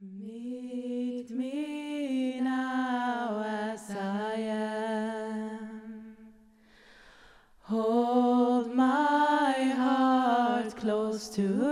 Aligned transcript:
Meet 0.00 1.28
me 1.30 2.40
now 2.40 3.42
as 3.44 3.90
I 3.90 4.34
am. 4.36 6.16
Hold 7.62 8.72
my 8.72 9.54
heart 9.76 10.76
close 10.76 11.28
to 11.30 11.67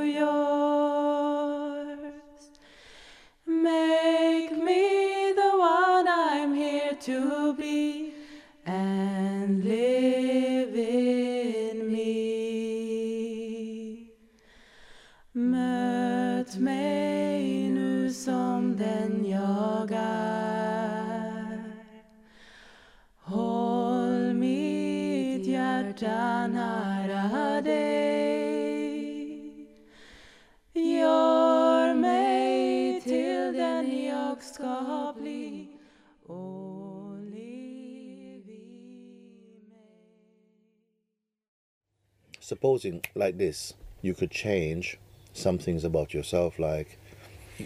supposing 42.47 43.03
like 43.17 43.39
this 43.39 43.75
you 44.03 44.15
could 44.15 44.31
change 44.31 44.99
some 45.33 45.59
things 45.59 45.83
about 45.83 46.15
yourself 46.15 46.61
like 46.61 46.97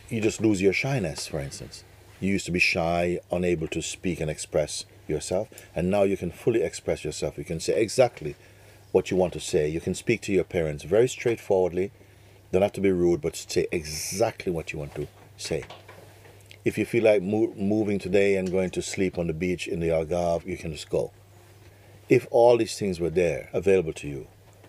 you 0.08 0.22
just 0.22 0.40
lose 0.40 0.62
your 0.62 0.72
shyness 0.72 1.26
for 1.26 1.38
instance. 1.38 1.84
You 2.18 2.32
used 2.32 2.46
to 2.46 2.52
be 2.52 2.58
shy 2.58 3.20
unable 3.30 3.68
to 3.68 3.82
speak 3.82 4.20
and 4.20 4.30
express 4.30 4.86
yourself 5.06 5.48
and 5.74 5.90
now 5.90 6.04
you 6.04 6.16
can 6.16 6.30
fully 6.30 6.62
express 6.62 7.04
yourself. 7.04 7.36
You 7.36 7.44
can 7.44 7.60
say 7.60 7.80
exactly 7.80 8.36
what 8.92 9.10
you 9.10 9.18
want 9.18 9.34
to 9.34 9.40
say. 9.40 9.68
You 9.68 9.80
can 9.80 9.94
speak 9.94 10.22
to 10.22 10.32
your 10.32 10.44
parents 10.44 10.84
very 10.84 11.08
straightforwardly. 11.08 11.90
Don't 12.50 12.62
have 12.62 12.72
to 12.72 12.80
be 12.80 12.90
rude 12.90 13.20
but 13.20 13.36
say 13.36 13.66
exactly 13.70 14.50
what 14.50 14.72
you 14.72 14.78
want 14.78 14.94
to 14.94 15.08
say 15.36 15.64
if 16.64 16.76
you 16.76 16.84
feel 16.84 17.04
like 17.04 17.22
mo- 17.22 17.54
moving 17.56 17.98
today 17.98 18.36
and 18.36 18.50
going 18.50 18.70
to 18.70 18.82
sleep 18.82 19.18
on 19.18 19.26
the 19.26 19.32
beach 19.32 19.66
in 19.66 19.80
the 19.80 19.88
Algarve 19.88 20.46
you 20.46 20.56
can 20.56 20.72
just 20.72 20.90
go 20.90 21.12
if 22.10 22.26
all 22.32 22.56
these 22.56 22.76
things 22.76 22.98
were 22.98 23.08
there 23.08 23.48
available 23.52 23.92
to 23.92 24.08
you, 24.08 24.26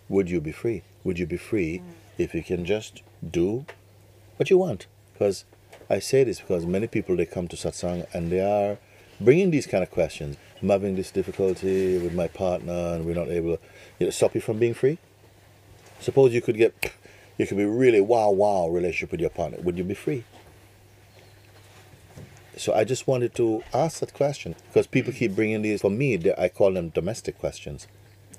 would 0.07 0.29
you 0.29 0.39
be 0.39 0.51
free? 0.51 0.83
Would 1.03 1.17
you 1.17 1.25
be 1.25 1.37
free 1.37 1.79
mm. 1.79 1.83
if 2.19 2.35
you 2.35 2.43
can 2.43 2.63
just 2.65 3.01
do 3.27 3.65
what 4.37 4.51
you 4.51 4.59
want? 4.59 4.85
Because 5.11 5.43
I 5.89 5.97
say 5.97 6.23
this 6.23 6.39
because 6.39 6.67
many 6.67 6.85
people 6.85 7.15
they 7.15 7.25
come 7.25 7.47
to 7.47 7.55
satsang 7.55 8.05
and 8.13 8.31
they 8.31 8.41
are 8.41 8.77
bringing 9.19 9.49
these 9.49 9.65
kind 9.65 9.83
of 9.83 9.89
questions. 9.89 10.37
I'm 10.61 10.69
having 10.69 10.95
this 10.95 11.09
difficulty 11.09 11.97
with 11.97 12.13
my 12.13 12.27
partner 12.27 12.93
and 12.93 13.05
we're 13.05 13.15
not 13.15 13.29
able 13.29 13.57
to 13.57 13.63
you 13.97 14.05
know, 14.05 14.11
stop 14.11 14.35
you 14.35 14.41
from 14.41 14.59
being 14.59 14.75
free. 14.75 14.99
Suppose 15.99 16.33
you 16.33 16.41
could 16.43 16.57
get, 16.57 16.93
you 17.39 17.47
could 17.47 17.57
be 17.57 17.65
really 17.65 18.01
wow 18.01 18.29
wow 18.29 18.69
relationship 18.69 19.11
with 19.11 19.19
your 19.19 19.31
partner. 19.31 19.57
Would 19.61 19.79
you 19.79 19.83
be 19.83 19.95
free? 19.95 20.25
So 22.61 22.75
I 22.75 22.83
just 22.83 23.07
wanted 23.07 23.33
to 23.37 23.63
ask 23.73 24.01
that 24.01 24.13
question 24.13 24.53
because 24.67 24.85
people 24.85 25.11
keep 25.11 25.35
bringing 25.35 25.63
these. 25.63 25.81
For 25.81 25.89
me, 25.89 26.21
I 26.37 26.47
call 26.47 26.73
them 26.73 26.89
domestic 26.89 27.39
questions. 27.39 27.87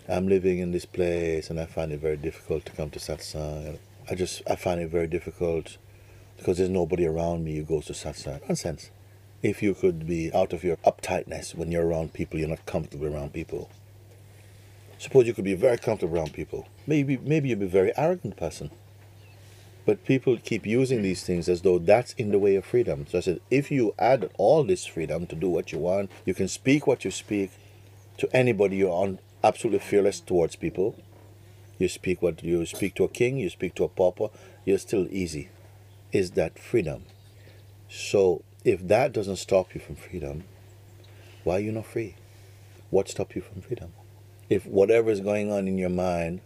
I'm 0.09 0.29
living 0.29 0.61
in 0.61 0.71
this 0.71 0.87
place 0.87 1.51
and 1.51 1.59
I 1.59 1.67
find 1.67 1.91
it 1.91 1.99
very 1.99 2.19
difficult 2.19 2.65
to 2.67 2.73
come 2.73 2.89
to 2.91 3.01
satsang. 3.01 3.79
I 4.09 4.15
just 4.15 4.41
I 4.49 4.55
find 4.55 4.81
it 4.81 4.91
very 4.91 5.09
difficult 5.09 5.77
because 6.37 6.59
there's 6.59 6.71
nobody 6.71 7.05
around 7.05 7.45
me 7.45 7.57
who 7.57 7.65
goes 7.65 7.87
to 7.87 7.95
satsang. 7.95 8.41
Nonsense. 8.43 8.93
If 9.43 9.61
you 9.61 9.75
could 9.75 10.07
be 10.07 10.33
out 10.33 10.53
of 10.53 10.63
your 10.63 10.77
uptightness 10.87 11.57
when 11.57 11.73
you're 11.73 11.89
around 11.89 12.13
people, 12.13 12.39
you're 12.39 12.49
not 12.49 12.65
comfortable 12.65 13.13
around 13.13 13.33
people. 13.33 13.71
Suppose 14.99 15.27
you 15.27 15.35
could 15.35 15.45
be 15.45 15.55
very 15.55 15.79
comfortable 15.79 16.17
around 16.17 16.33
people. 16.33 16.69
Maybe 16.87 17.17
maybe 17.17 17.49
you'd 17.49 17.59
be 17.59 17.67
a 17.67 17.81
very 17.81 17.93
arrogant 17.99 18.37
person. 18.37 18.71
But 19.85 20.05
people 20.05 20.37
keep 20.37 20.65
using 20.65 21.03
these 21.03 21.25
things 21.25 21.49
as 21.49 21.63
though 21.63 21.79
that's 21.79 22.13
in 22.15 22.31
the 22.31 22.39
way 22.39 22.55
of 22.57 22.65
freedom. 22.65 23.07
So 23.09 23.19
I 23.19 23.21
said, 23.21 23.41
if 23.51 23.71
you 23.71 23.95
add 23.99 24.31
all 24.39 24.63
this 24.63 24.87
freedom 24.87 25.27
to 25.27 25.35
do 25.35 25.49
what 25.49 25.73
you 25.73 25.79
want, 25.79 26.11
you 26.25 26.35
can 26.35 26.49
speak 26.49 26.87
what 26.87 27.05
you 27.05 27.11
speak 27.11 27.51
to 28.19 28.29
anybody. 28.35 28.77
You're 28.77 28.91
on, 28.91 29.19
absolutely 29.43 29.81
fearless 29.81 30.21
towards 30.21 30.55
people. 30.55 30.97
You 31.79 31.89
speak 31.89 32.23
what 32.23 32.45
you 32.45 32.65
speak 32.65 32.95
to 32.97 33.05
a 33.05 33.09
king, 33.09 33.39
you 33.39 33.51
speak 33.51 33.75
to 33.77 33.85
a 33.85 33.89
pauper, 33.89 34.29
you're 34.65 34.79
still 34.79 35.09
easy. 35.11 35.49
Is 36.13 36.33
that 36.33 36.59
freedom? 36.59 37.05
So 37.89 38.45
if 38.65 38.87
that 38.87 39.13
doesn't 39.13 39.37
stop 39.37 39.75
you 39.75 39.81
from 39.81 39.97
freedom, 39.97 40.45
why 41.43 41.57
are 41.57 41.61
you 41.61 41.73
not 41.73 41.87
free? 41.87 42.15
What 42.91 43.09
stops 43.09 43.35
you 43.35 43.43
from 43.43 43.63
freedom? 43.63 43.93
If 44.49 44.65
whatever 44.67 45.11
is 45.11 45.21
going 45.21 45.51
on 45.51 45.67
in 45.67 45.79
your 45.79 45.91
mind 45.91 46.41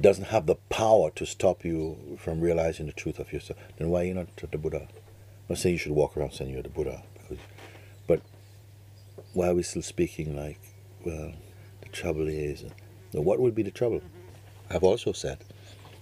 doesn't 0.00 0.24
have 0.24 0.46
the 0.46 0.54
power 0.68 1.10
to 1.10 1.26
stop 1.26 1.64
you 1.64 2.18
from 2.18 2.40
realizing 2.40 2.86
the 2.86 2.92
truth 2.92 3.18
of 3.18 3.32
yourself, 3.32 3.58
then 3.76 3.90
why 3.90 4.02
are 4.02 4.04
you 4.04 4.14
not 4.14 4.28
the 4.36 4.58
Buddha? 4.58 4.88
I'm 4.88 4.88
not 5.50 5.58
saying 5.58 5.74
you 5.74 5.78
should 5.78 5.92
walk 5.92 6.16
around 6.16 6.32
saying 6.32 6.50
you're 6.50 6.62
the 6.62 6.68
Buddha, 6.68 7.02
because, 7.14 7.38
but 8.06 8.22
why 9.34 9.48
are 9.48 9.54
we 9.54 9.62
still 9.62 9.82
speaking 9.82 10.36
like, 10.36 10.58
well, 11.04 11.32
the 11.82 11.88
trouble 11.88 12.28
is, 12.28 12.64
what 13.12 13.40
would 13.40 13.54
be 13.54 13.62
the 13.62 13.70
trouble? 13.70 14.00
I've 14.70 14.82
also 14.82 15.12
said 15.12 15.38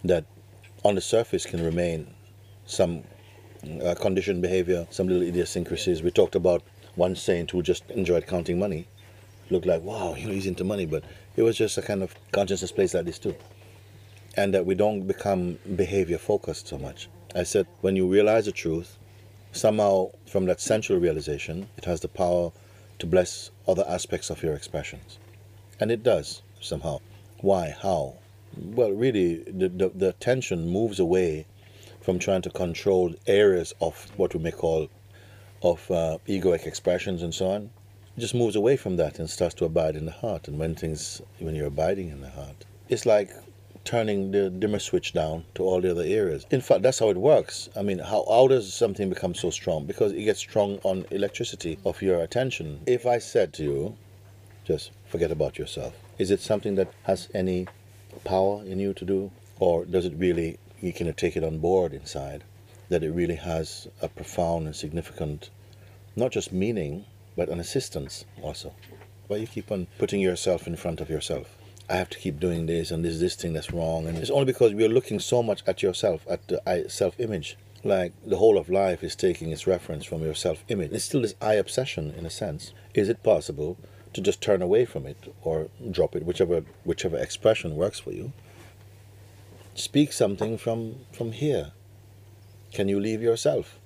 that 0.04 0.24
on 0.84 0.94
the 0.94 1.00
surface 1.00 1.44
can 1.44 1.62
remain 1.62 2.14
some 2.66 3.02
uh, 3.84 3.94
conditioned 3.96 4.40
behavior, 4.40 4.86
some 4.90 5.08
little 5.08 5.26
idiosyncrasies. 5.26 6.02
We 6.02 6.10
talked 6.10 6.36
about 6.36 6.62
one 6.94 7.16
saint 7.16 7.50
who 7.50 7.62
just 7.62 7.90
enjoyed 7.90 8.26
counting 8.26 8.58
money. 8.58 8.86
Looked 9.50 9.66
like, 9.66 9.82
wow, 9.82 10.14
you 10.14 10.26
know, 10.26 10.32
he's 10.32 10.46
into 10.46 10.62
money, 10.62 10.86
but 10.86 11.02
it 11.36 11.42
was 11.42 11.56
just 11.56 11.76
a 11.76 11.82
kind 11.82 12.02
of 12.04 12.14
consciousness 12.30 12.70
place 12.70 12.94
like 12.94 13.04
this 13.04 13.18
too 13.18 13.34
and 14.36 14.54
that 14.54 14.66
we 14.66 14.74
don't 14.74 15.06
become 15.06 15.58
behavior 15.76 16.18
focused 16.18 16.68
so 16.68 16.78
much. 16.78 17.08
I 17.34 17.42
said, 17.44 17.66
when 17.80 17.96
you 17.96 18.06
realize 18.06 18.46
the 18.46 18.52
truth, 18.52 18.98
somehow 19.52 20.10
from 20.26 20.46
that 20.46 20.60
central 20.60 20.98
realization, 20.98 21.68
it 21.76 21.84
has 21.84 22.00
the 22.00 22.08
power 22.08 22.52
to 22.98 23.06
bless 23.06 23.50
other 23.66 23.84
aspects 23.88 24.30
of 24.30 24.42
your 24.42 24.54
expressions. 24.54 25.18
And 25.80 25.90
it 25.90 26.02
does, 26.02 26.42
somehow. 26.60 27.00
Why? 27.40 27.74
How? 27.82 28.14
Well, 28.56 28.92
really, 28.92 29.44
the, 29.46 29.68
the, 29.68 29.88
the 29.88 30.08
attention 30.10 30.68
moves 30.68 31.00
away 31.00 31.46
from 32.00 32.18
trying 32.18 32.42
to 32.42 32.50
control 32.50 33.14
areas 33.26 33.74
of 33.80 34.10
what 34.16 34.34
we 34.34 34.40
may 34.40 34.50
call 34.50 34.88
of 35.62 35.90
uh, 35.90 36.18
egoic 36.26 36.66
expressions 36.66 37.22
and 37.22 37.34
so 37.34 37.50
on. 37.50 37.70
It 38.16 38.20
just 38.20 38.34
moves 38.34 38.56
away 38.56 38.76
from 38.76 38.96
that 38.96 39.18
and 39.18 39.28
starts 39.28 39.54
to 39.56 39.64
abide 39.64 39.96
in 39.96 40.06
the 40.06 40.12
heart. 40.12 40.48
And 40.48 40.58
when 40.58 40.74
things, 40.74 41.22
when 41.38 41.54
you're 41.54 41.66
abiding 41.66 42.10
in 42.10 42.20
the 42.20 42.30
heart, 42.30 42.64
it's 42.88 43.06
like 43.06 43.30
turning 43.84 44.30
the 44.30 44.50
dimmer 44.50 44.78
switch 44.78 45.12
down 45.12 45.44
to 45.54 45.62
all 45.62 45.80
the 45.80 45.90
other 45.90 46.02
areas. 46.02 46.46
In 46.50 46.60
fact, 46.60 46.82
that's 46.82 46.98
how 46.98 47.08
it 47.10 47.16
works. 47.16 47.68
I 47.76 47.82
mean, 47.82 47.98
how, 47.98 48.24
how 48.28 48.46
does 48.48 48.72
something 48.72 49.08
become 49.08 49.34
so 49.34 49.50
strong? 49.50 49.86
Because 49.86 50.12
it 50.12 50.22
gets 50.22 50.40
strong 50.40 50.78
on 50.84 51.06
electricity 51.10 51.78
of 51.84 52.00
your 52.02 52.20
attention. 52.20 52.80
If 52.86 53.06
I 53.06 53.18
said 53.18 53.52
to 53.54 53.64
you, 53.64 53.96
just 54.64 54.90
forget 55.08 55.30
about 55.30 55.58
yourself, 55.58 55.94
is 56.18 56.30
it 56.30 56.40
something 56.40 56.74
that 56.76 56.92
has 57.04 57.28
any 57.34 57.66
power 58.24 58.62
in 58.64 58.78
you 58.78 58.92
to 58.94 59.04
do? 59.04 59.30
Or 59.58 59.84
does 59.84 60.06
it 60.06 60.14
really, 60.16 60.58
you 60.80 60.92
can 60.92 61.12
take 61.14 61.36
it 61.36 61.44
on 61.44 61.58
board 61.58 61.92
inside, 61.92 62.44
that 62.88 63.02
it 63.02 63.10
really 63.10 63.36
has 63.36 63.88
a 64.02 64.08
profound 64.08 64.66
and 64.66 64.76
significant, 64.76 65.50
not 66.16 66.32
just 66.32 66.52
meaning, 66.52 67.04
but 67.36 67.48
an 67.48 67.60
assistance 67.60 68.24
also? 68.42 68.74
Why 69.28 69.36
you 69.36 69.46
keep 69.46 69.70
on 69.70 69.86
putting 69.98 70.20
yourself 70.20 70.66
in 70.66 70.76
front 70.76 71.00
of 71.00 71.08
yourself? 71.08 71.56
I 71.90 71.96
have 71.96 72.10
to 72.10 72.18
keep 72.18 72.38
doing 72.38 72.66
this 72.66 72.92
and 72.92 73.04
this 73.04 73.18
this 73.18 73.34
thing 73.34 73.52
that's 73.52 73.72
wrong, 73.72 74.06
and 74.06 74.16
it's 74.16 74.30
only 74.30 74.44
because 74.44 74.72
we 74.74 74.84
are 74.84 74.88
looking 74.88 75.18
so 75.18 75.42
much 75.42 75.64
at 75.66 75.82
yourself, 75.82 76.24
at 76.30 76.46
the 76.46 76.84
self-image. 76.88 77.56
Like 77.82 78.12
the 78.24 78.36
whole 78.36 78.58
of 78.58 78.68
life 78.68 79.02
is 79.02 79.16
taking 79.16 79.50
its 79.50 79.66
reference 79.66 80.04
from 80.04 80.22
your 80.22 80.34
self-image. 80.34 80.92
It's 80.92 81.04
still 81.04 81.22
this 81.22 81.34
I 81.40 81.54
obsession 81.54 82.14
in 82.16 82.24
a 82.26 82.30
sense. 82.30 82.72
Is 82.94 83.08
it 83.08 83.22
possible 83.22 83.76
to 84.12 84.20
just 84.20 84.40
turn 84.40 84.62
away 84.62 84.84
from 84.84 85.06
it 85.06 85.34
or 85.42 85.68
drop 85.90 86.14
it, 86.14 86.24
whichever 86.24 86.62
whichever 86.84 87.16
expression 87.16 87.74
works 87.74 87.98
for 87.98 88.12
you? 88.12 88.32
Speak 89.74 90.12
something 90.12 90.58
from 90.58 90.96
from 91.12 91.32
here. 91.32 91.72
Can 92.72 92.88
you 92.88 93.00
leave 93.00 93.22
yourself? 93.22 93.78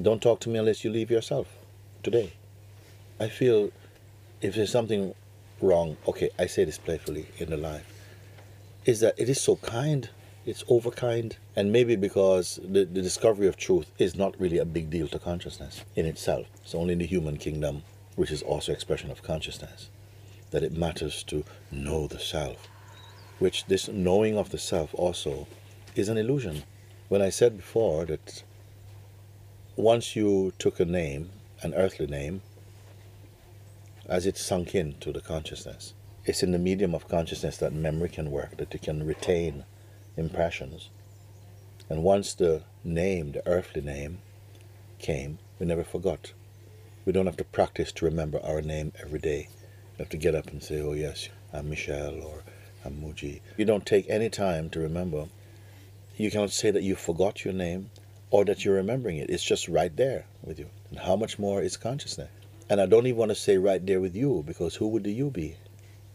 Don't 0.00 0.22
talk 0.22 0.40
to 0.40 0.48
me 0.48 0.58
unless 0.58 0.82
you 0.82 0.90
leave 0.90 1.10
yourself 1.10 1.46
today. 2.02 2.32
I 3.20 3.28
feel 3.28 3.70
if 4.40 4.56
there's 4.56 4.72
something 4.72 5.14
wrong, 5.60 5.96
okay, 6.06 6.30
I 6.38 6.46
say 6.46 6.64
this 6.64 6.78
playfully 6.78 7.26
in 7.38 7.50
the 7.50 7.56
life, 7.56 7.86
is 8.84 9.00
that 9.00 9.18
it 9.18 9.28
is 9.28 9.40
so 9.40 9.56
kind, 9.56 10.08
it's 10.44 10.62
overkind, 10.64 11.34
and 11.56 11.72
maybe 11.72 11.96
because 11.96 12.60
the, 12.62 12.84
the 12.84 13.02
discovery 13.02 13.46
of 13.46 13.56
truth 13.56 13.90
is 13.98 14.14
not 14.14 14.38
really 14.38 14.58
a 14.58 14.64
big 14.64 14.90
deal 14.90 15.08
to 15.08 15.18
consciousness 15.18 15.84
in 15.96 16.06
itself. 16.06 16.46
It's 16.62 16.74
only 16.74 16.92
in 16.92 16.98
the 16.98 17.06
human 17.06 17.38
kingdom, 17.38 17.82
which 18.16 18.30
is 18.30 18.42
also 18.42 18.72
expression 18.72 19.10
of 19.10 19.22
consciousness, 19.22 19.88
that 20.50 20.62
it 20.62 20.72
matters 20.72 21.22
to 21.24 21.44
know 21.70 22.06
the 22.06 22.18
self, 22.18 22.68
which 23.38 23.66
this 23.66 23.88
knowing 23.88 24.36
of 24.36 24.50
the 24.50 24.58
self 24.58 24.94
also 24.94 25.46
is 25.96 26.08
an 26.08 26.18
illusion. 26.18 26.64
When 27.08 27.22
I 27.22 27.30
said 27.30 27.56
before 27.56 28.04
that 28.06 28.42
once 29.76 30.14
you 30.14 30.52
took 30.58 30.78
a 30.78 30.84
name, 30.84 31.30
an 31.62 31.74
earthly 31.74 32.06
name, 32.06 32.42
as 34.08 34.26
it 34.26 34.36
sunk 34.36 34.74
into 34.74 35.12
the 35.12 35.20
consciousness, 35.20 35.94
it's 36.26 36.42
in 36.42 36.52
the 36.52 36.58
medium 36.58 36.94
of 36.94 37.08
consciousness 37.08 37.56
that 37.58 37.72
memory 37.72 38.08
can 38.08 38.30
work, 38.30 38.56
that 38.58 38.72
you 38.72 38.80
can 38.80 39.06
retain 39.06 39.64
impressions. 40.16 40.90
And 41.88 42.02
once 42.02 42.34
the 42.34 42.62
name, 42.82 43.32
the 43.32 43.46
earthly 43.46 43.80
name, 43.80 44.18
came, 44.98 45.38
we 45.58 45.66
never 45.66 45.84
forgot. 45.84 46.32
We 47.04 47.12
don't 47.12 47.26
have 47.26 47.36
to 47.36 47.44
practice 47.44 47.92
to 47.92 48.04
remember 48.04 48.40
our 48.42 48.62
name 48.62 48.92
every 49.02 49.18
day. 49.18 49.48
You 49.92 49.98
have 49.98 50.08
to 50.10 50.16
get 50.16 50.34
up 50.34 50.48
and 50.48 50.62
say, 50.62 50.80
oh, 50.80 50.92
yes, 50.92 51.28
I'm 51.52 51.68
Michelle 51.68 52.22
or 52.22 52.42
I'm 52.84 53.02
Mooji. 53.02 53.40
You 53.56 53.64
don't 53.64 53.84
take 53.84 54.08
any 54.08 54.30
time 54.30 54.70
to 54.70 54.80
remember. 54.80 55.26
You 56.16 56.30
cannot 56.30 56.52
say 56.52 56.70
that 56.70 56.82
you 56.82 56.94
forgot 56.94 57.44
your 57.44 57.54
name 57.54 57.90
or 58.30 58.44
that 58.44 58.64
you're 58.64 58.76
remembering 58.76 59.18
it. 59.18 59.30
It's 59.30 59.44
just 59.44 59.68
right 59.68 59.94
there 59.94 60.24
with 60.42 60.58
you. 60.58 60.68
And 60.90 60.98
how 60.98 61.16
much 61.16 61.38
more 61.38 61.62
is 61.62 61.76
consciousness? 61.76 62.30
And 62.70 62.80
I 62.80 62.86
don't 62.86 63.06
even 63.06 63.18
want 63.18 63.30
to 63.30 63.34
say 63.34 63.58
right 63.58 63.84
there 63.84 64.00
with 64.00 64.16
you 64.16 64.42
because 64.46 64.74
who 64.76 64.88
would 64.88 65.04
the 65.04 65.12
you 65.12 65.30
be? 65.30 65.56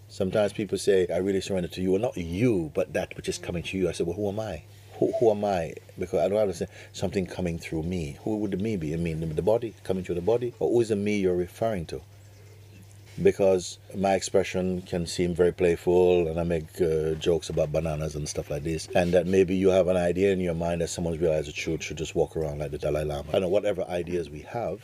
Sometimes 0.08 0.52
people 0.52 0.80
say, 0.80 1.06
I 1.14 1.18
really 1.18 1.42
surrender 1.42 1.70
to 1.70 1.82
you. 1.82 1.92
Well, 1.92 2.02
not 2.02 2.18
you, 2.18 2.72
but 2.74 2.94
that 2.94 3.16
which 3.16 3.30
is 3.30 3.38
coming 3.38 3.62
to 3.64 3.78
you. 3.78 3.88
I 3.88 3.92
said, 3.92 4.08
well, 4.08 4.16
who 4.16 4.28
am 4.30 4.40
I? 4.40 4.64
Who, 4.98 5.12
who 5.20 5.30
am 5.30 5.46
I? 5.46 5.76
Because 6.00 6.20
I 6.20 6.28
don't 6.28 6.40
understand 6.40 6.72
something 6.92 7.28
coming 7.28 7.60
through 7.60 7.84
me. 7.84 8.18
Who 8.24 8.38
would 8.38 8.52
the 8.52 8.58
me 8.58 8.76
be? 8.78 8.94
I 8.94 8.98
mean, 8.98 9.36
the 9.36 9.42
body 9.44 9.76
coming 9.84 10.04
through 10.04 10.16
the 10.16 10.22
body? 10.22 10.54
Or 10.58 10.70
who 10.70 10.82
is 10.82 10.90
the 10.90 10.96
me 10.96 11.20
you're 11.20 11.36
referring 11.36 11.86
to? 11.88 12.02
Because 13.22 13.78
my 13.96 14.16
expression 14.16 14.82
can 14.82 15.06
seem 15.06 15.36
very 15.36 15.52
playful 15.54 16.28
and 16.28 16.40
I 16.40 16.44
make 16.44 16.82
uh, 16.82 17.14
jokes 17.16 17.50
about 17.50 17.72
bananas 17.72 18.16
and 18.16 18.28
stuff 18.28 18.50
like 18.50 18.64
this. 18.64 18.88
And 18.96 19.14
that 19.14 19.28
maybe 19.28 19.56
you 19.56 19.70
have 19.70 19.88
an 19.88 19.98
idea 19.98 20.34
in 20.34 20.40
your 20.40 20.56
mind 20.56 20.82
that 20.82 20.90
someone's 20.90 21.20
realized 21.20 21.48
the 21.48 21.54
truth 21.54 21.84
should 21.84 21.98
just 21.98 22.16
walk 22.16 22.36
around 22.36 22.58
like 22.58 22.72
the 22.72 22.80
Dalai 22.80 23.04
Lama. 23.04 23.30
I 23.30 23.34
don't 23.34 23.42
know, 23.44 23.50
whatever 23.50 23.84
ideas 23.84 24.30
we 24.30 24.40
have, 24.42 24.82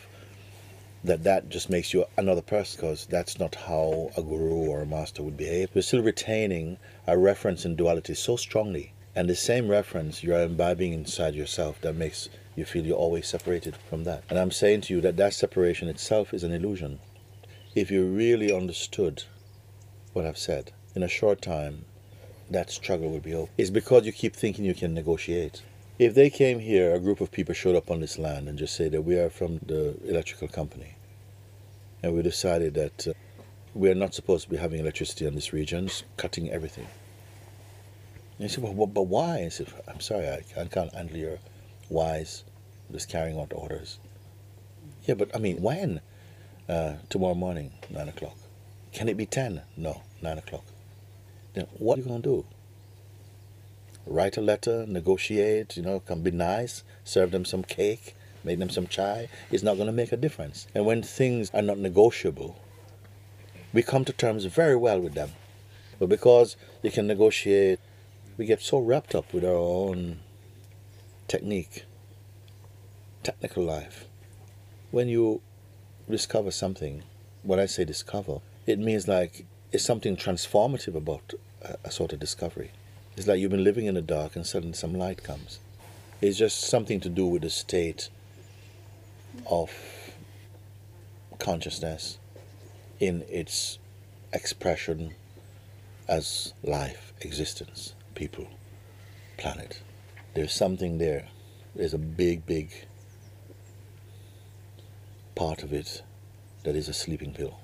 that 1.05 1.23
that 1.23 1.49
just 1.49 1.69
makes 1.69 1.93
you 1.93 2.05
another 2.17 2.41
person 2.41 2.81
because 2.81 3.05
that's 3.05 3.39
not 3.39 3.55
how 3.55 4.11
a 4.17 4.21
guru 4.21 4.67
or 4.67 4.81
a 4.81 4.85
master 4.85 5.23
would 5.23 5.37
behave. 5.37 5.69
We're 5.73 5.81
still 5.81 6.01
retaining 6.01 6.77
a 7.07 7.17
reference 7.17 7.65
in 7.65 7.75
duality 7.75 8.13
so 8.13 8.35
strongly. 8.35 8.93
And 9.15 9.29
the 9.29 9.35
same 9.35 9.69
reference 9.69 10.23
you're 10.23 10.41
imbibing 10.41 10.91
inside 10.91 11.35
yourself 11.35 11.79
that 11.81 11.95
makes 11.95 12.27
you 12.55 12.65
feel 12.65 12.85
you're 12.85 12.97
always 12.97 13.27
separated 13.27 13.77
from 13.89 14.03
that. 14.03 14.23
And 14.29 14.37
I'm 14.37 14.51
saying 14.51 14.81
to 14.81 14.93
you 14.93 15.01
that 15.01 15.17
that 15.17 15.33
separation 15.33 15.87
itself 15.87 16.33
is 16.33 16.43
an 16.43 16.51
illusion. 16.51 16.99
If 17.75 17.91
you 17.91 18.05
really 18.05 18.53
understood 18.53 19.23
what 20.13 20.25
I've 20.25 20.37
said, 20.37 20.71
in 20.95 21.03
a 21.03 21.07
short 21.07 21.41
time, 21.41 21.85
that 22.49 22.69
struggle 22.69 23.09
would 23.09 23.23
be 23.23 23.33
over. 23.33 23.51
It's 23.57 23.69
because 23.69 24.05
you 24.05 24.11
keep 24.11 24.35
thinking 24.35 24.65
you 24.65 24.73
can 24.73 24.93
negotiate. 24.93 25.61
If 25.97 26.13
they 26.13 26.29
came 26.29 26.59
here, 26.59 26.93
a 26.93 26.99
group 26.99 27.21
of 27.21 27.31
people 27.31 27.53
showed 27.53 27.75
up 27.75 27.89
on 27.89 28.01
this 28.01 28.17
land 28.17 28.49
and 28.49 28.57
just 28.57 28.75
say 28.75 28.89
that 28.89 29.03
we 29.03 29.15
are 29.15 29.29
from 29.29 29.59
the 29.65 29.95
electrical 30.05 30.47
company, 30.47 30.94
and 32.03 32.13
we 32.13 32.21
decided 32.21 32.73
that 32.75 33.07
uh, 33.07 33.13
we 33.73 33.89
are 33.89 33.95
not 33.95 34.13
supposed 34.13 34.43
to 34.45 34.49
be 34.49 34.57
having 34.57 34.79
electricity 34.79 35.25
in 35.25 35.35
this 35.35 35.53
region, 35.53 35.89
cutting 36.17 36.49
everything. 36.51 36.87
And 38.37 38.49
he 38.49 38.53
said, 38.53 38.63
well, 38.63 38.87
but 38.87 39.03
why? 39.03 39.43
I 39.45 39.49
said, 39.49 39.67
I'm 39.87 39.99
sorry, 39.99 40.27
I, 40.27 40.43
I 40.59 40.65
can't 40.65 40.93
handle 40.93 41.17
your 41.17 41.39
whys, 41.89 42.43
just 42.91 43.09
carrying 43.09 43.39
out 43.39 43.51
orders. 43.53 43.99
Yeah, 45.05 45.15
but 45.15 45.35
I 45.35 45.39
mean, 45.39 45.61
when? 45.61 46.01
Uh, 46.67 46.95
tomorrow 47.09 47.35
morning, 47.35 47.71
9 47.89 48.09
o'clock. 48.09 48.37
Can 48.91 49.07
it 49.07 49.17
be 49.17 49.25
10? 49.25 49.61
No, 49.77 50.01
9 50.21 50.37
o'clock. 50.37 50.65
Then 51.53 51.67
what 51.77 51.97
are 51.97 52.01
you 52.01 52.07
going 52.07 52.21
to 52.21 52.29
do? 52.29 52.45
write 54.05 54.37
a 54.37 54.41
letter, 54.41 54.85
negotiate, 54.87 55.77
you 55.77 55.83
know, 55.83 55.99
can 55.99 56.21
be 56.21 56.31
nice, 56.31 56.83
serve 57.03 57.31
them 57.31 57.45
some 57.45 57.63
cake, 57.63 58.15
make 58.45 58.59
them 58.59 58.69
some 58.69 58.87
chai, 58.87 59.27
it's 59.51 59.63
not 59.63 59.75
going 59.75 59.87
to 59.87 59.93
make 59.93 60.11
a 60.11 60.17
difference. 60.17 60.67
And 60.73 60.85
when 60.85 61.01
things 61.01 61.51
are 61.53 61.61
not 61.61 61.77
negotiable, 61.77 62.59
we 63.73 63.83
come 63.83 64.05
to 64.05 64.13
terms 64.13 64.45
very 64.45 64.75
well 64.75 64.99
with 64.99 65.15
them. 65.15 65.31
But 65.99 66.09
because 66.09 66.55
you 66.81 66.91
can 66.91 67.07
negotiate, 67.07 67.79
we 68.37 68.45
get 68.45 68.61
so 68.61 68.79
wrapped 68.79 69.15
up 69.15 69.33
with 69.33 69.43
our 69.43 69.51
own 69.51 70.19
technique, 71.27 71.85
technical 73.23 73.63
life. 73.63 74.05
When 74.91 75.07
you 75.07 75.41
discover 76.09 76.51
something, 76.51 77.03
when 77.43 77.59
I 77.59 77.65
say 77.65 77.85
discover, 77.85 78.39
it 78.65 78.79
means 78.79 79.07
like 79.07 79.45
it's 79.71 79.83
something 79.83 80.15
transformative 80.15 80.95
about 80.95 81.33
a, 81.61 81.77
a 81.85 81.91
sort 81.91 82.13
of 82.13 82.19
discovery. 82.19 82.71
It's 83.17 83.27
like 83.27 83.39
you've 83.39 83.51
been 83.51 83.63
living 83.63 83.85
in 83.85 83.95
the 83.95 84.01
dark 84.01 84.35
and 84.35 84.45
suddenly 84.45 84.75
some 84.75 84.93
light 84.93 85.23
comes. 85.23 85.59
It's 86.21 86.37
just 86.37 86.61
something 86.61 86.99
to 87.01 87.09
do 87.09 87.25
with 87.25 87.41
the 87.41 87.49
state 87.49 88.09
of 89.45 89.71
consciousness 91.39 92.17
in 92.99 93.23
its 93.29 93.79
expression 94.33 95.13
as 96.07 96.53
life, 96.63 97.13
existence, 97.21 97.93
people, 98.13 98.47
planet. 99.37 99.81
There's 100.33 100.53
something 100.53 100.97
there. 100.97 101.27
There's 101.75 101.93
a 101.93 101.97
big, 101.97 102.45
big 102.45 102.71
part 105.35 105.63
of 105.63 105.73
it 105.73 106.03
that 106.63 106.75
is 106.75 106.87
a 106.87 106.93
sleeping 106.93 107.33
pill. 107.33 107.59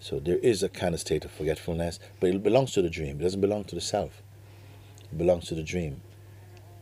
So 0.00 0.18
there 0.18 0.38
is 0.38 0.62
a 0.62 0.68
kind 0.68 0.94
of 0.94 1.00
state 1.00 1.24
of 1.24 1.30
forgetfulness, 1.30 2.00
but 2.18 2.30
it 2.30 2.42
belongs 2.42 2.72
to 2.72 2.82
the 2.82 2.90
dream. 2.90 3.20
It 3.20 3.22
doesn't 3.22 3.40
belong 3.40 3.64
to 3.64 3.74
the 3.74 3.80
self. 3.80 4.20
It 5.12 5.16
belongs 5.16 5.46
to 5.46 5.54
the 5.54 5.62
dream. 5.62 6.02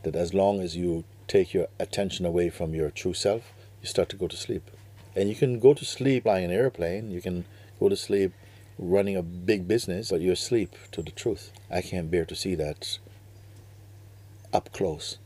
That 0.03 0.15
as 0.15 0.33
long 0.33 0.59
as 0.59 0.75
you 0.75 1.03
take 1.31 1.53
your 1.53 1.67
attention 1.79 2.25
away 2.25 2.49
from 2.49 2.75
your 2.75 2.91
true 2.91 3.13
self, 3.13 3.53
you 3.81 3.87
start 3.87 4.09
to 4.09 4.17
go 4.17 4.27
to 4.27 4.35
sleep. 4.35 4.69
And 5.15 5.29
you 5.29 5.35
can 5.35 5.59
go 5.59 5.73
to 5.73 5.85
sleep 5.85 6.23
flying 6.23 6.43
an 6.45 6.51
airplane, 6.51 7.09
you 7.09 7.21
can 7.21 7.45
go 7.79 7.87
to 7.87 7.95
sleep 7.95 8.33
running 8.77 9.15
a 9.15 9.23
big 9.23 9.65
business, 9.65 10.09
but 10.09 10.19
you're 10.19 10.33
asleep 10.33 10.75
to 10.91 11.01
the 11.01 11.11
truth. 11.11 11.51
I 11.69 11.81
can't 11.81 12.11
bear 12.11 12.25
to 12.25 12.35
see 12.35 12.55
that 12.55 12.99
up 14.51 14.73
close. 14.73 15.19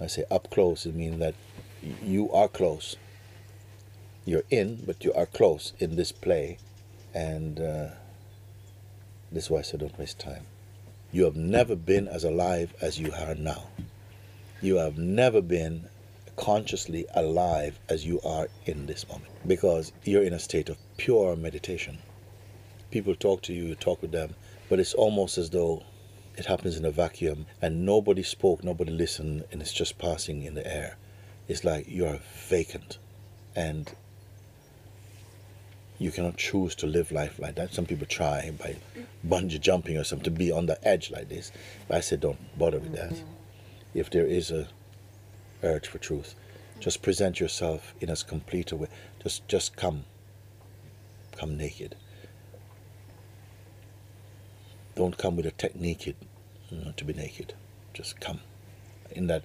I 0.00 0.08
say 0.08 0.24
up 0.28 0.50
close, 0.50 0.86
it 0.86 0.96
means 0.96 1.20
that 1.20 1.34
you 2.02 2.28
are 2.32 2.48
close. 2.48 2.96
You're 4.24 4.44
in, 4.50 4.82
but 4.84 5.04
you 5.04 5.12
are 5.14 5.26
close 5.26 5.72
in 5.78 5.94
this 5.94 6.10
play 6.10 6.58
and 7.14 7.60
uh, 7.60 7.88
this 9.30 9.44
is 9.44 9.50
why 9.50 9.60
I 9.60 9.62
said 9.62 9.80
don't 9.80 9.98
waste 9.98 10.18
time. 10.18 10.46
You 11.12 11.24
have 11.24 11.36
never 11.36 11.76
been 11.76 12.08
as 12.08 12.24
alive 12.24 12.74
as 12.80 12.98
you 12.98 13.12
are 13.12 13.36
now. 13.36 13.68
You 14.62 14.76
have 14.76 14.96
never 14.96 15.42
been 15.42 15.88
consciously 16.36 17.04
alive 17.16 17.80
as 17.88 18.06
you 18.06 18.20
are 18.20 18.46
in 18.64 18.86
this 18.86 19.08
moment 19.08 19.32
because 19.44 19.90
you're 20.04 20.22
in 20.22 20.32
a 20.32 20.38
state 20.38 20.68
of 20.68 20.78
pure 20.96 21.34
meditation. 21.34 21.98
People 22.92 23.16
talk 23.16 23.42
to 23.42 23.52
you, 23.52 23.64
you 23.64 23.74
talk 23.74 24.00
with 24.00 24.12
them, 24.12 24.36
but 24.68 24.78
it's 24.78 24.94
almost 24.94 25.36
as 25.36 25.50
though 25.50 25.82
it 26.36 26.46
happens 26.46 26.76
in 26.76 26.84
a 26.84 26.92
vacuum 26.92 27.46
and 27.60 27.84
nobody 27.84 28.22
spoke, 28.22 28.62
nobody 28.62 28.92
listened, 28.92 29.42
and 29.50 29.60
it's 29.60 29.72
just 29.72 29.98
passing 29.98 30.44
in 30.44 30.54
the 30.54 30.64
air. 30.64 30.96
It's 31.48 31.64
like 31.64 31.86
you're 31.88 32.20
vacant. 32.48 32.98
And 33.56 33.92
you 35.98 36.12
cannot 36.12 36.36
choose 36.36 36.76
to 36.76 36.86
live 36.86 37.10
life 37.10 37.40
like 37.40 37.56
that. 37.56 37.74
Some 37.74 37.86
people 37.86 38.06
try 38.06 38.52
by 38.52 38.76
bungee 39.26 39.60
jumping 39.60 39.96
or 39.96 40.04
something 40.04 40.24
to 40.24 40.30
be 40.30 40.52
on 40.52 40.66
the 40.66 40.78
edge 40.86 41.10
like 41.10 41.28
this. 41.28 41.50
But 41.88 41.96
I 41.96 42.00
said, 42.00 42.20
don't 42.20 42.38
bother 42.56 42.78
with 42.78 42.92
that. 42.92 43.10
Mm-hmm. 43.10 43.41
If 43.94 44.10
there 44.10 44.26
is 44.26 44.50
a 44.50 44.68
urge 45.62 45.86
for 45.86 45.98
truth, 45.98 46.34
just 46.80 47.02
present 47.02 47.38
yourself 47.38 47.94
in 48.00 48.10
as 48.10 48.22
complete 48.22 48.72
a 48.72 48.76
way. 48.76 48.88
Just, 49.22 49.46
just 49.48 49.76
come. 49.76 50.04
Come 51.36 51.56
naked. 51.56 51.94
Don't 54.94 55.16
come 55.16 55.36
with 55.36 55.46
a 55.46 55.52
technique 55.52 56.06
you 56.06 56.14
know, 56.70 56.92
to 56.96 57.04
be 57.04 57.12
naked. 57.12 57.54
Just 57.94 58.20
come 58.20 58.40
in 59.12 59.26
that, 59.28 59.44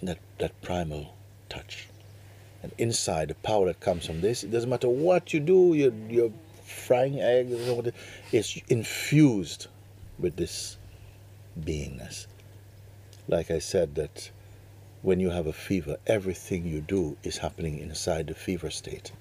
in 0.00 0.06
that, 0.06 0.18
that 0.38 0.60
primal 0.62 1.14
touch. 1.48 1.88
And 2.62 2.72
inside, 2.78 3.28
the 3.28 3.34
power 3.34 3.66
that 3.66 3.80
comes 3.80 4.06
from 4.06 4.20
this, 4.20 4.42
it 4.42 4.50
doesn't 4.50 4.70
matter 4.70 4.88
what 4.88 5.34
you 5.34 5.40
do, 5.40 5.74
you're, 5.74 5.92
you're 6.08 6.32
frying 6.64 7.20
eggs, 7.20 7.54
it's 8.32 8.56
infused 8.68 9.66
with 10.18 10.36
this 10.36 10.78
beingness. 11.60 12.26
Like 13.26 13.50
I 13.50 13.58
said, 13.58 13.94
that 13.94 14.30
when 15.02 15.18
you 15.20 15.30
have 15.30 15.46
a 15.46 15.52
fever, 15.52 15.96
everything 16.06 16.66
you 16.66 16.80
do 16.80 17.16
is 17.22 17.38
happening 17.38 17.78
inside 17.78 18.26
the 18.26 18.34
fever 18.34 18.70
state. 18.70 19.12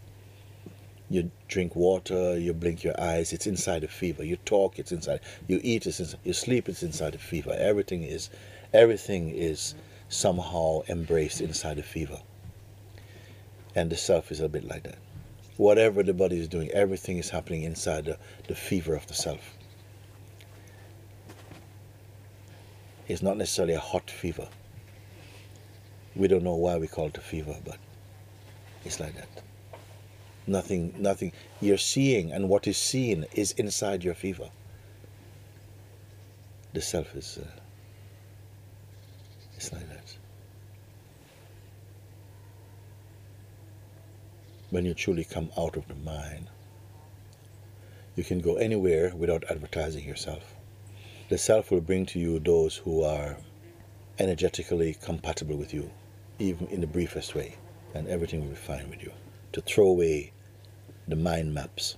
You 1.10 1.32
drink 1.48 1.76
water, 1.76 2.38
you 2.38 2.54
blink 2.54 2.84
your 2.84 3.00
eyes, 3.00 3.34
it's 3.34 3.48
inside 3.48 3.82
the 3.82 3.88
fever. 3.88 4.24
You 4.24 4.38
talk, 4.38 4.80
it's 4.80 4.92
inside. 4.92 5.20
You 5.48 5.60
eat, 5.64 5.86
it's 5.86 6.00
inside. 6.00 6.20
You 6.24 6.34
sleep, 6.34 6.68
it's 6.68 6.84
inside 6.84 7.14
the 7.14 7.18
fever. 7.18 7.56
Everything 7.58 8.04
is, 8.04 8.30
everything 8.74 9.30
is 9.30 9.76
somehow 10.10 10.82
embraced 10.90 11.42
inside 11.42 11.78
the 11.78 11.84
fever. 11.84 12.20
And 13.76 13.90
the 13.90 13.98
self 13.98 14.32
is 14.32 14.40
a 14.40 14.50
bit 14.50 14.64
like 14.64 14.84
that. 14.84 14.98
Whatever 15.58 16.04
the 16.04 16.14
body 16.14 16.40
is 16.40 16.48
doing, 16.48 16.70
everything 16.72 17.18
is 17.18 17.30
happening 17.30 17.64
inside 17.64 18.06
the, 18.06 18.18
the 18.48 18.56
fever 18.56 18.96
of 18.96 19.08
the 19.08 19.14
self. 19.14 19.58
It's 23.14 23.22
not 23.22 23.38
necessarily 23.38 23.76
a 23.76 23.80
hot 23.80 24.10
fever. 24.10 24.48
We 26.16 26.28
don't 26.28 26.44
know 26.44 26.56
why 26.56 26.78
we 26.78 26.88
call 26.88 27.10
it 27.10 27.18
a 27.20 27.22
fever, 27.22 27.56
but 27.64 27.78
it's 28.84 29.00
like 29.00 29.14
that. 29.14 29.30
Nothing, 30.48 30.96
nothing. 30.98 31.32
You're 31.62 31.78
seeing, 31.78 32.32
and 32.32 32.50
what 32.50 32.66
is 32.66 32.76
seen 32.76 33.28
is 33.34 33.52
inside 33.52 34.04
your 34.04 34.16
fever. 34.16 34.50
The 36.74 36.82
self 36.82 37.16
is. 37.16 37.38
Uh, 37.38 37.46
it's 39.58 39.72
like 39.72 39.88
that. 39.90 40.18
When 44.72 44.86
you 44.86 44.96
truly 44.96 45.24
come 45.24 45.52
out 45.56 45.78
of 45.78 45.88
the 45.88 45.94
mind, 45.94 46.48
you 48.16 48.24
can 48.24 48.40
go 48.40 48.56
anywhere 48.56 49.14
without 49.16 49.44
advertising 49.52 50.04
yourself. 50.04 50.56
The 51.30 51.38
self 51.38 51.72
will 51.72 51.82
bring 51.82 52.06
to 52.08 52.20
you 52.20 52.38
those 52.38 52.76
who 52.76 53.02
are 53.02 53.38
energetically 54.20 54.96
compatible 55.02 55.56
with 55.56 55.74
you, 55.74 55.90
even 56.38 56.68
in 56.68 56.82
the 56.82 56.88
briefest 56.88 57.34
way, 57.34 57.56
and 57.94 58.08
everything 58.08 58.42
will 58.42 58.50
be 58.50 58.56
fine 58.56 58.90
with 58.90 59.02
you. 59.02 59.12
To 59.54 59.62
throw 59.62 59.88
away 59.88 60.34
the 61.08 61.16
mind 61.16 61.54
maps, 61.54 61.96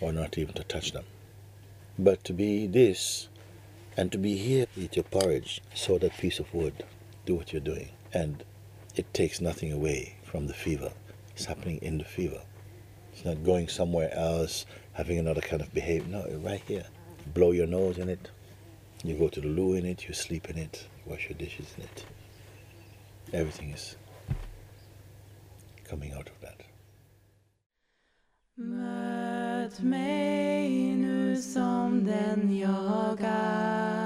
or 0.00 0.12
not 0.12 0.38
even 0.38 0.54
to 0.54 0.64
touch 0.64 0.92
them. 0.92 1.04
But 1.98 2.22
to 2.24 2.32
be 2.32 2.66
this, 2.68 3.28
and 3.96 4.12
to 4.12 4.18
be 4.18 4.36
here, 4.36 4.66
eat 4.76 4.94
your 4.96 5.04
porridge, 5.04 5.60
saw 5.74 5.98
that 5.98 6.16
piece 6.16 6.38
of 6.38 6.54
wood, 6.54 6.84
do 7.24 7.34
what 7.34 7.52
you're 7.52 7.60
doing, 7.60 7.90
and 8.12 8.44
it 8.94 9.12
takes 9.12 9.40
nothing 9.40 9.72
away 9.72 10.16
from 10.22 10.46
the 10.46 10.54
fever. 10.54 10.92
It's 11.34 11.46
happening 11.46 11.78
in 11.82 11.98
the 11.98 12.04
fever. 12.04 12.42
It's 13.12 13.24
not 13.24 13.42
going 13.42 13.68
somewhere 13.68 14.14
else, 14.14 14.66
having 14.92 15.18
another 15.18 15.40
kind 15.40 15.62
of 15.62 15.74
behavior. 15.74 16.08
No, 16.08 16.38
right 16.44 16.62
here. 16.68 16.86
Blow 17.34 17.50
your 17.50 17.66
nose 17.66 17.98
in 17.98 18.08
it. 18.08 18.30
You 19.04 19.14
go 19.14 19.28
to 19.28 19.40
the 19.40 19.48
loo 19.48 19.74
in 19.74 19.86
it, 19.86 20.08
you 20.08 20.14
sleep 20.14 20.50
in 20.50 20.58
it, 20.58 20.86
you 20.98 21.12
wash 21.12 21.28
your 21.28 21.38
dishes 21.38 21.74
in 21.76 21.84
it. 21.84 22.06
Everything 23.32 23.70
is 23.70 23.96
coming 25.84 26.12
out 26.12 26.28
of 26.28 26.40
that. 26.40 26.62
Mig 29.80 30.96
nu 30.96 31.36
som 31.36 32.04
den 32.04 32.56
jag 32.58 33.18
är. 33.20 34.05